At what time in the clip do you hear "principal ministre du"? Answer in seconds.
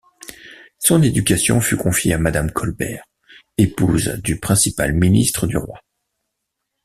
4.39-5.57